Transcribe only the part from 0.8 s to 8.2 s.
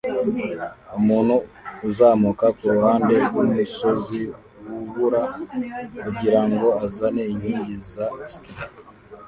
Umuntu uzamuka kuruhande rwumusozi wubura kugirango azane inkingi za